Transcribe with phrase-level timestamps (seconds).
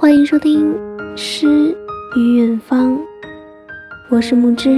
[0.00, 0.74] 欢迎收听
[1.14, 1.76] 《诗
[2.16, 2.96] 与远方》，
[4.08, 4.70] 我是木之，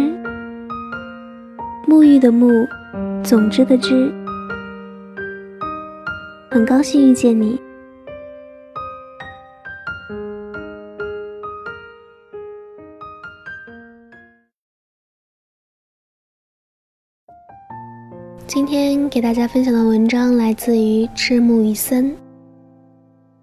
[1.87, 2.67] 沐浴的沐，
[3.23, 4.13] 总之的之，
[6.51, 7.57] 很高兴遇见你。
[18.49, 22.13] 今天给大家分享的文章来自于赤木雨森。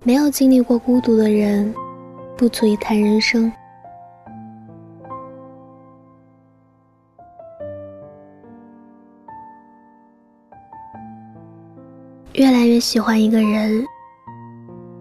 [0.01, 1.73] 没有经历过孤独的人，
[2.37, 3.51] 不足以谈人生。
[12.33, 13.85] 越来越喜欢一个人，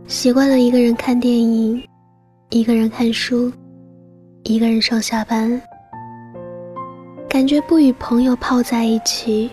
[0.08, 1.80] 习惯了一个人看电影，
[2.50, 3.52] 一个人看书，
[4.42, 5.62] 一个人上下班，
[7.28, 9.48] 感觉不与朋友泡在一起，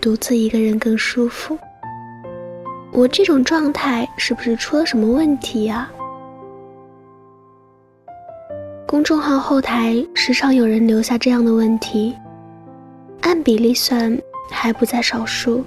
[0.00, 1.58] 独自一个人更舒服。
[2.92, 5.90] 我这种状态是不是出了什么问题呀？
[8.86, 12.14] 公众号后台时常有人留下这样的问题，
[13.22, 14.16] 按比例算
[14.50, 15.64] 还不在少数。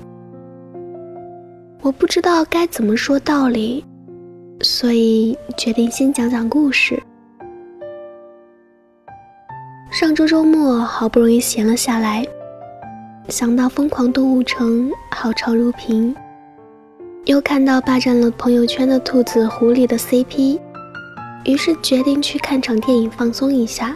[1.82, 3.84] 我不知道该怎么说道理，
[4.62, 7.02] 所以决定先讲讲故事。
[9.90, 12.24] 上周周末好不容易闲了下来，
[13.30, 16.16] 想到《疯狂动物城》好潮如萍。
[17.26, 20.60] 又看到霸占了朋友圈的兔子狐狸的 CP，
[21.44, 23.96] 于是决定去看场电影放松一下。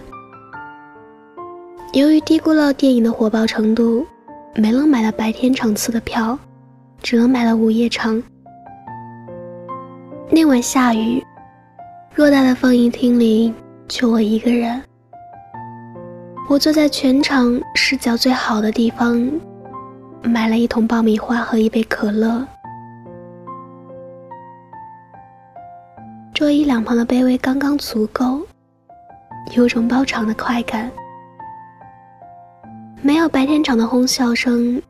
[1.93, 4.03] 由于低估了电影的火爆程度，
[4.55, 6.37] 没能买到白天场次的票，
[7.03, 8.21] 只能买了午夜场。
[10.31, 11.23] 那晚下雨，
[12.15, 13.53] 偌大的放映厅里
[13.87, 14.81] 就我一个人。
[16.49, 19.31] 我坐在全场视角最好的地方，
[20.23, 22.43] 买了一桶爆米花和一杯可乐。
[26.39, 28.39] 桌椅两旁的卑微刚刚足够，
[29.57, 30.89] 有种包场的快感。
[33.01, 34.81] 没有白天场的哄笑声，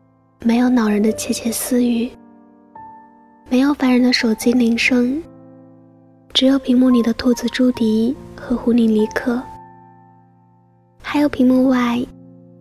[0.44, 2.08] 没有恼人的窃窃私语，
[3.50, 5.20] 没有烦人的手机铃声，
[6.36, 9.42] 只有屏幕里的兔子朱迪和狐狸尼克，
[11.02, 12.00] 还有屏幕外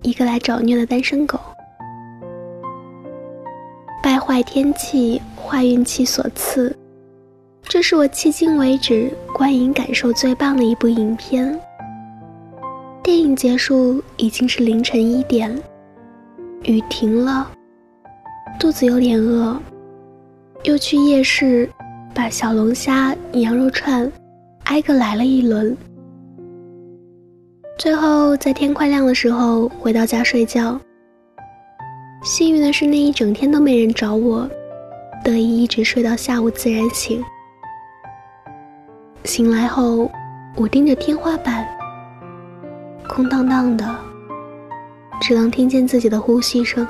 [0.01, 1.39] 一个来找虐的单身狗。
[4.03, 6.75] 败坏天气，坏运气所赐。
[7.69, 11.61] 这是我迄今为止观影感受最棒的一部影片。
[13.03, 15.55] 电影结束已经是凌晨一点，
[16.63, 17.47] 雨停了，
[18.59, 19.61] 肚子有点饿，
[20.63, 21.69] 又去夜市
[22.15, 24.11] 把小龙虾、羊肉串
[24.65, 25.77] 挨个来了一轮。
[27.79, 30.81] 最后在天快亮的时候回到家睡觉。
[32.25, 34.49] 幸运的是那一整天都没人找我，
[35.23, 37.23] 得以一直睡到下午自然醒。
[39.29, 40.11] 醒来后，
[40.57, 41.63] 我盯着天花板，
[43.07, 43.87] 空荡荡的，
[45.21, 46.89] 只能听见自己的呼吸声。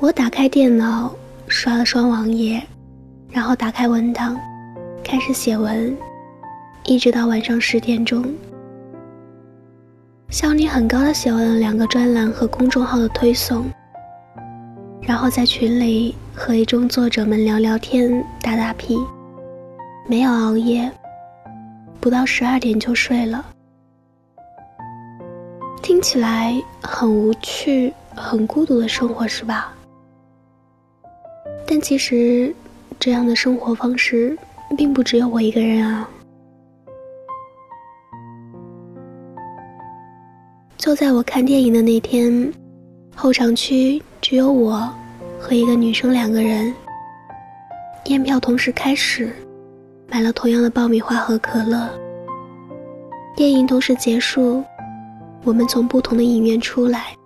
[0.00, 1.14] 我打开电脑，
[1.46, 2.60] 刷了刷网页，
[3.30, 4.36] 然后打开文档，
[5.04, 5.96] 开始写文，
[6.82, 8.34] 一直到晚上十点钟。
[10.28, 13.64] 效率很高的写完了两个专栏和公众号的推送。
[15.02, 18.96] 然后在群里和一众作者们聊聊天、打打屁，
[20.08, 20.90] 没有熬夜，
[22.00, 23.44] 不到十二点就睡了。
[25.82, 29.74] 听起来很无趣、很孤独的生活，是吧？
[31.66, 32.54] 但其实，
[32.98, 34.34] 这样的生活方式
[34.78, 36.08] 并不只有我一个人啊。
[40.78, 42.50] 就在我看电影的那天，
[43.14, 44.90] 候场区只有我。
[45.40, 46.72] 和一个女生两个人，
[48.04, 49.34] 验票同时开始，
[50.06, 51.88] 买了同样的爆米花和可乐。
[53.34, 54.62] 电影同时结束，
[55.42, 57.16] 我们从不同的影院出来，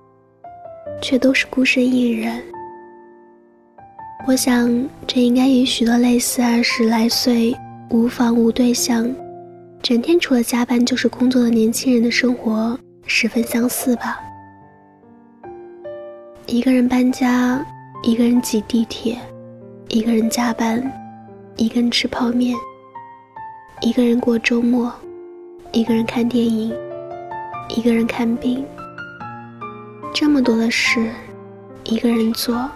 [1.02, 2.40] 却都是孤身一人。
[4.26, 7.54] 我想，这应该与许多类似二十来岁、
[7.90, 9.12] 无房无对象、
[9.82, 14.20] 整天除了加班就是工作的年轻人的生活十分相似吧。
[16.46, 17.62] 一个人搬家。
[18.06, 19.18] 一个人挤地铁，
[19.88, 20.78] 一个人加班，
[21.56, 22.54] 一个人吃泡面，
[23.80, 24.92] 一个人过周末，
[25.72, 26.70] 一个人看电影，
[27.70, 28.62] 一个人看病。
[30.12, 31.10] 这么多的事，
[31.84, 32.68] 一个人做；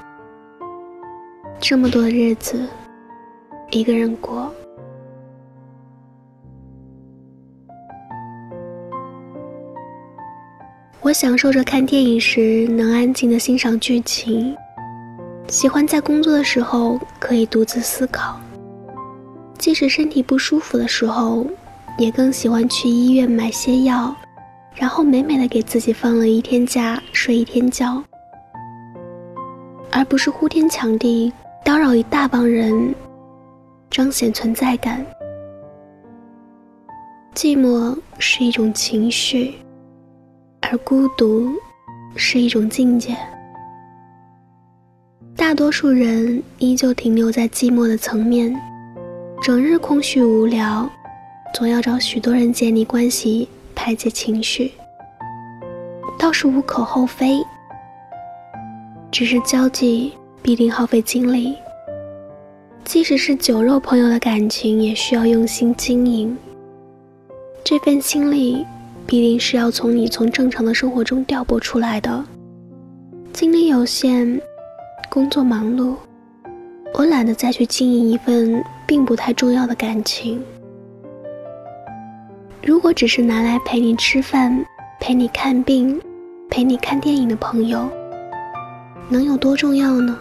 [1.61, 2.67] 这么多的日子，
[3.71, 4.51] 一个人过。
[11.03, 14.57] 我享受着看电影时能安静的欣赏剧情。
[15.49, 18.39] 喜欢在工作的时候可以独自思考，
[19.59, 21.47] 即使身体不舒服的时候，
[21.97, 24.15] 也更喜欢去医院买些药，
[24.75, 28.03] 然后美美的给自己放了一天假，睡一天觉，
[29.91, 31.33] 而不是呼天抢地
[31.65, 32.95] 叨扰一大帮人，
[33.89, 35.05] 彰显存在感。
[37.35, 39.55] 寂寞是一种情绪，
[40.61, 41.51] 而孤独
[42.17, 43.17] 是一种境界。
[45.39, 48.53] 大多数人依旧停留在寂寞的层面，
[49.41, 50.91] 整日空虚无聊，
[51.55, 54.73] 总要找许多人建立关系排解情绪，
[56.19, 57.41] 倒是无可厚非。
[59.13, 60.13] 只是交际
[60.43, 61.55] 必定耗费精力，
[62.85, 66.37] 即使是酒肉朋友的感情，也需要用心经营。
[67.63, 68.67] 这份心力，
[69.07, 72.25] 必定是要从你从正常的生活中调拨出来的。
[73.33, 74.41] 精力有限，
[75.11, 75.95] 工作忙碌，
[76.95, 80.43] 我懒得再去经营一份并不太重要的感情。
[82.63, 84.65] 如果只是拿来陪你吃饭、
[85.01, 85.99] 陪你看病、
[86.51, 87.89] 陪你看电影的朋友，
[89.09, 90.19] 能有多重要呢？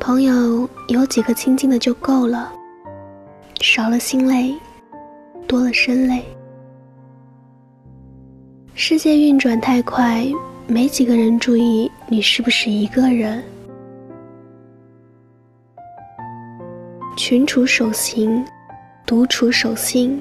[0.00, 2.50] 朋友有几个亲近的就够了，
[3.60, 4.54] 少了心累。
[5.46, 6.24] 多了身累，
[8.72, 10.26] 世界运转太快，
[10.66, 13.42] 没几个人注意你是不是一个人。
[17.16, 18.44] 群处守行，
[19.06, 20.20] 独处守心。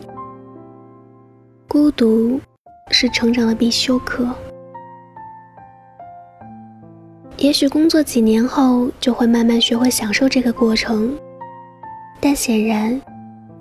[1.68, 2.40] 孤独
[2.90, 4.28] 是成长的必修课。
[7.38, 11.18] 也许工作几年后，就会慢慢学会享受这个过程，
[12.20, 13.02] 但显然，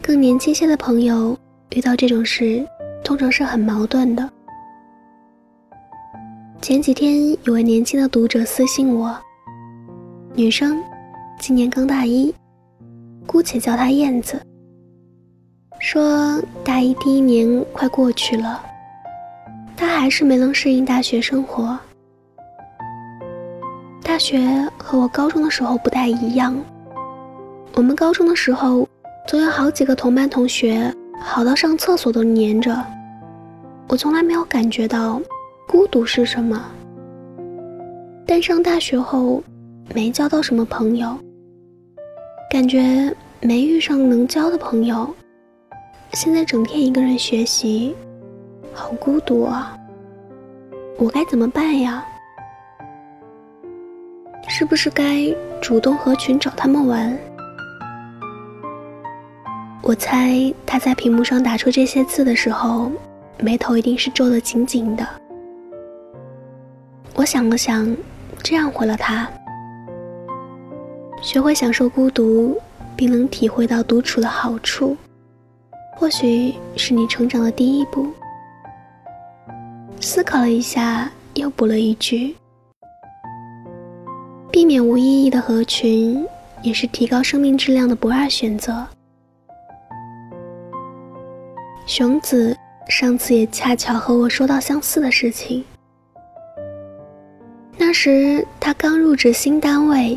[0.03, 1.39] 更年轻些的朋友。
[1.71, 2.67] 遇到这种事，
[3.05, 4.29] 通常是很矛盾的。
[6.61, 9.17] 前几天有位年轻的读者私信我，
[10.35, 10.79] 女生，
[11.39, 12.35] 今年刚大一，
[13.27, 14.39] 姑且叫她燕子。
[15.79, 18.63] 说大一第一年快过去了，
[19.75, 21.79] 她还是没能适应大学生活。
[24.03, 24.39] 大学
[24.77, 26.55] 和我高中的时候不太一样，
[27.75, 28.87] 我们高中的时候
[29.27, 30.95] 总有好几个同班同学。
[31.23, 32.83] 好到上厕所都黏着，
[33.89, 35.21] 我从来没有感觉到
[35.71, 36.61] 孤独是什么。
[38.27, 39.41] 但上大学后，
[39.95, 41.17] 没交到什么朋友，
[42.51, 45.09] 感觉没遇上能交的朋友。
[46.15, 47.95] 现在整天一个人学习，
[48.73, 49.79] 好孤独啊！
[50.99, 52.05] 我该怎么办呀？
[54.49, 55.33] 是不是该
[55.63, 57.17] 主动合群找他们玩？
[59.85, 62.91] 我猜他在屏幕上打出这些字的时候，
[63.39, 65.07] 眉头一定是皱得紧紧的。
[67.15, 67.95] 我想了想，
[68.43, 69.29] 这样回了他：
[71.23, 72.59] 学会享受孤独，
[72.97, 74.97] 并能体会到独处的好处，
[75.95, 78.07] 或许是你成长的第一步。
[80.01, 82.35] 思考了一下，又补了一句：
[84.51, 86.27] 避免无意义的合群，
[86.63, 88.87] 也是提高生命质量的不二选择。
[91.85, 92.57] 熊子
[92.89, 95.63] 上次也恰巧和我说到相似的事情。
[97.91, 100.17] 那时他刚入职新单位，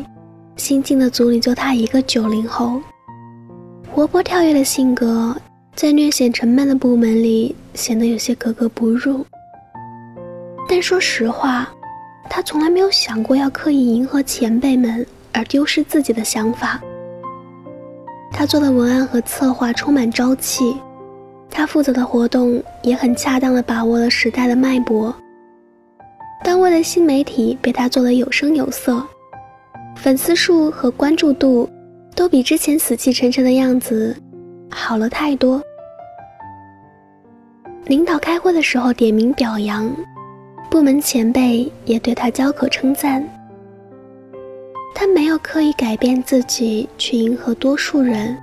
[0.54, 2.80] 新进的组里就他一个九零后，
[3.90, 5.34] 活泼跳跃的性格，
[5.74, 9.26] 在略显沉闷的部门里显得有些格格不入。
[10.68, 11.68] 但说实话，
[12.30, 16.80] 他从来没有想过要刻意迎合前辈们而丢失自己的想法。
[18.30, 20.76] 他做的文案和策划充满朝气。
[21.50, 25.12] 他负责的活动也很恰当地把握了时代的脉搏。
[26.44, 29.02] 单位的新媒体被他做得有声有色，
[29.96, 31.66] 粉丝数和关注度
[32.14, 34.14] 都比之前死气沉沉的样子
[34.70, 35.60] 好了太多。
[37.86, 39.90] 领导开会的时候点名表扬，
[40.70, 43.26] 部门前辈也对他交口称赞。
[44.94, 48.36] 他没有刻意改变自己去迎合多数人，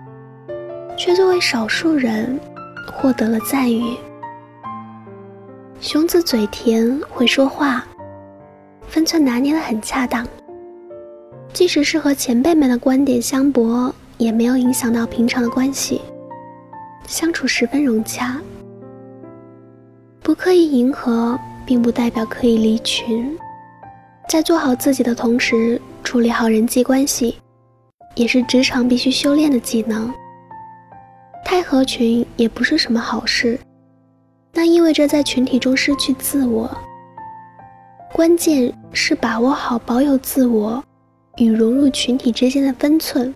[0.98, 2.40] 却作为少数人。
[2.94, 3.96] 获得了赞誉。
[5.80, 7.86] 熊子嘴甜，会说话，
[8.92, 10.28] 分寸拿捏的很恰当。
[11.54, 16.02] 即使是和前辈们的观点相驳，也没有影响到平常的关系，
[17.08, 18.42] 相处十分融洽。
[20.22, 23.38] 不刻意迎合，并不代表刻意离群，
[24.28, 27.38] 在做好自己的同时，处理好人际关系，
[28.16, 30.14] 也是职场必须修炼的技能。
[31.46, 33.58] 太合群也不是什么好事，
[34.54, 36.70] 那意味着在群体中失去自我。
[38.14, 40.84] 关键是把握好保有自我
[41.38, 43.34] 与融入群体之间的分寸。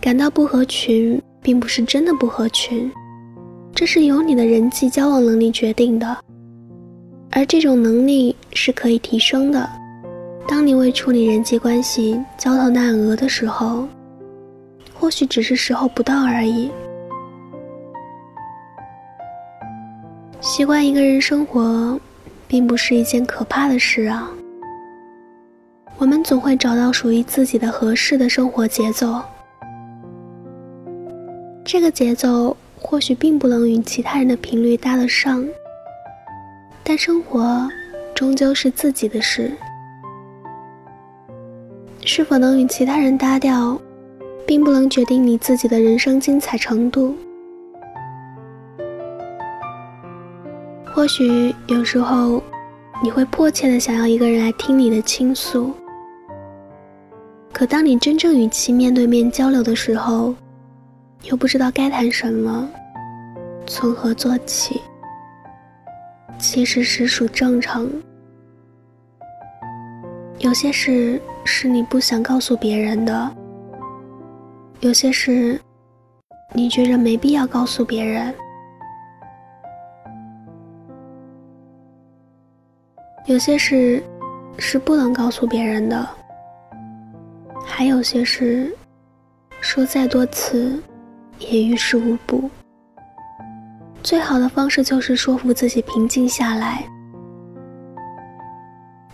[0.00, 2.90] 感到不合群，并不是真的不合群，
[3.74, 6.16] 这是由你的人际交往能力决定的，
[7.30, 9.68] 而这种能力是可以提升的。
[10.48, 13.86] 当你为处理人际关系焦头烂额的时候，
[14.94, 16.70] 或许只是时候不到而已。
[20.40, 21.98] 习惯一个人生活，
[22.46, 24.30] 并不是一件可怕的事啊。
[25.96, 29.20] 我们总会找到属于自己的合适的生活节奏。
[31.64, 35.46] 这个节奏或许并不能与其他人的频率搭得上，
[36.82, 37.68] 但生活
[38.14, 39.52] 终究是自己的事。
[42.04, 43.80] 是否能与其他人搭调，
[44.46, 47.16] 并不能决定你自己的人生精彩程度。
[50.94, 52.40] 或许有时候，
[53.02, 55.74] 你会迫切的想要一个人来听你的倾诉，
[57.52, 60.32] 可当你真正与其面对面交流的时候，
[61.24, 62.70] 又不知道该谈什么，
[63.66, 64.80] 从何做起。
[66.38, 67.90] 其实实属正常。
[70.38, 73.36] 有些事是你不想告诉别人的，
[74.78, 75.60] 有些事
[76.52, 78.32] 你觉着没必要告诉别人，
[83.26, 84.02] 有些事
[84.58, 86.08] 是不能告诉别人的，
[87.64, 88.74] 还有些事
[89.60, 90.82] 说再多次
[91.38, 92.50] 也于事无补。
[94.02, 96.84] 最好的方式就是说服自己平静下来。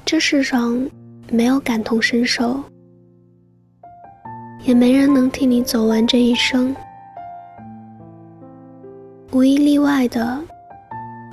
[0.04, 0.88] 这世上。
[1.32, 2.60] 没有感同身受，
[4.64, 6.74] 也没人能替你走完这一生。
[9.30, 10.42] 无一例外的，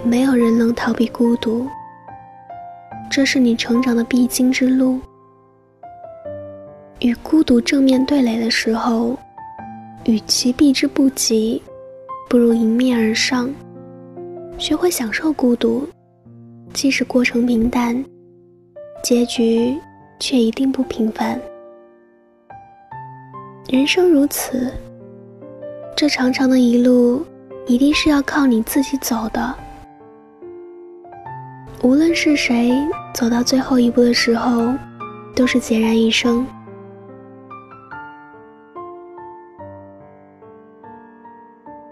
[0.03, 1.67] 没有人能逃避孤独。
[3.09, 4.99] 这是你成长的必经之路。
[6.99, 9.17] 与孤独正面对垒的时候，
[10.05, 11.61] 与其避之不及，
[12.29, 13.53] 不如迎面而上。
[14.57, 15.87] 学会享受孤独，
[16.73, 18.03] 即使过程平淡，
[19.03, 19.77] 结局。
[20.19, 21.39] 却一定不平凡。
[23.69, 24.73] 人生如此，
[25.95, 27.23] 这长长的一路，
[27.67, 29.55] 一定是要靠你自己走的。
[31.83, 32.71] 无论是谁
[33.13, 34.73] 走到最后一步的时候，
[35.35, 36.45] 都是孑然一身。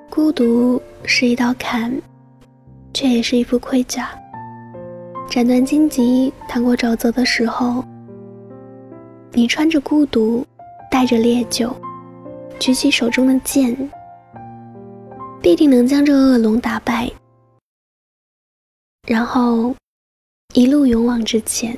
[0.10, 1.94] 孤独是一道坎，
[2.94, 4.10] 却也是一副盔甲。
[5.30, 7.84] 斩断荆棘、趟过沼泽的时候。
[9.34, 10.46] 你穿着孤独，
[10.90, 11.76] 带着烈酒，
[12.58, 13.78] 举起手中的剑，
[15.42, 17.12] 必定能将这恶龙打败，
[19.06, 19.76] 然后
[20.56, 21.78] 一路勇往直前。